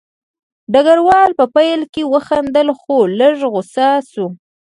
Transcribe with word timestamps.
ډګروال 0.73 1.29
په 1.39 1.45
پیل 1.55 1.81
کې 1.93 2.03
وخندل 2.13 2.67
خو 2.79 2.97
لږ 3.19 3.37
غوسه 3.51 3.89
شو 4.11 4.27